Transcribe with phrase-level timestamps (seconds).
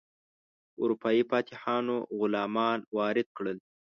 [0.81, 3.57] اروپایي فاتحانو غلامان وارد کړل.